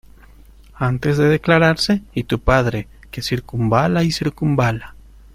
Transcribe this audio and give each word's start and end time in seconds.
antes 0.79 1.19
de 1.19 1.29
declararse, 1.29 2.01
y 2.15 2.23
tu 2.23 2.39
padre, 2.39 2.87
que 3.11 3.21
circunvala 3.21 4.01
y 4.03 4.11
circunvala 4.11 4.95